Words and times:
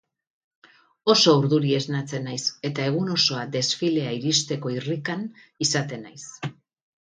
Oso 1.13 1.35
urduri 1.41 1.73
esnatzen 1.79 2.25
naiz 2.29 2.39
eta 2.71 2.87
egun 2.93 3.13
osoa 3.17 3.45
desfilea 3.57 4.17
iristeko 4.21 4.75
irrikan 4.81 5.25
izaten 5.69 6.05
naiz. 6.11 6.27